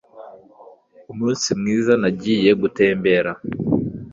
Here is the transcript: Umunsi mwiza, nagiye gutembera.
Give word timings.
Umunsi 1.11 1.47
mwiza, 1.59 1.93
nagiye 2.01 2.51
gutembera. 2.61 3.31